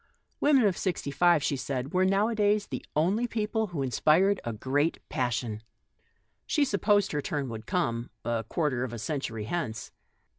[0.39, 4.97] Widows of sixty five, she said, were nowadays the only people who inspired a great
[5.09, 5.61] passion.
[6.47, 9.91] She supposed her turn would come— a quarter of a century hence.